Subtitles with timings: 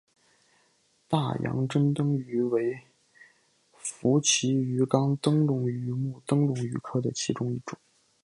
[1.07, 2.87] 大洋珍灯鱼为
[3.75, 7.77] 辐鳍鱼纲灯笼鱼目灯笼鱼科的其中一种。